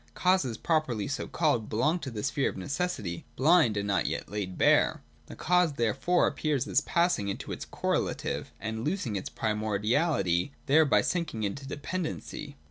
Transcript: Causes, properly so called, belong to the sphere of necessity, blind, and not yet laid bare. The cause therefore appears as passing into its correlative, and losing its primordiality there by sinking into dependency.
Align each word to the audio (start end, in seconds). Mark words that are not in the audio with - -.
Causes, 0.15 0.57
properly 0.57 1.07
so 1.07 1.27
called, 1.27 1.69
belong 1.69 1.99
to 1.99 2.09
the 2.09 2.23
sphere 2.23 2.49
of 2.49 2.57
necessity, 2.57 3.23
blind, 3.35 3.77
and 3.77 3.87
not 3.87 4.07
yet 4.07 4.27
laid 4.31 4.57
bare. 4.57 5.03
The 5.27 5.35
cause 5.35 5.73
therefore 5.73 6.25
appears 6.25 6.67
as 6.67 6.81
passing 6.81 7.27
into 7.27 7.51
its 7.51 7.65
correlative, 7.65 8.51
and 8.59 8.83
losing 8.83 9.15
its 9.15 9.29
primordiality 9.29 10.53
there 10.65 10.85
by 10.85 11.01
sinking 11.01 11.43
into 11.43 11.67
dependency. 11.67 12.57